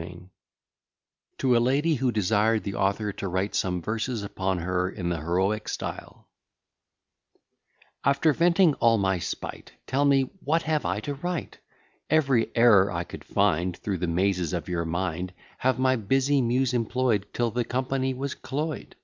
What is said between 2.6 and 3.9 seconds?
THE AUTHOR TO WRITE SOME